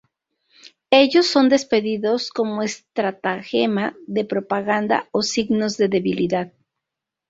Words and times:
Ellos 0.89 1.27
son 1.27 1.47
despedidos 1.47 2.31
como 2.31 2.63
estratagema 2.63 3.95
de 4.07 4.25
propaganda 4.25 5.07
o 5.11 5.21
signos 5.21 5.77
de 5.77 5.89
debilidad. 5.89 6.53